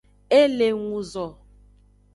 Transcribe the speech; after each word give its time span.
E 0.39 0.41
le 0.57 0.67
nguzo. 0.79 1.25